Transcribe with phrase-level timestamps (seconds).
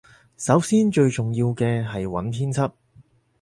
[0.35, 2.71] 首先最重要嘅係揾編輯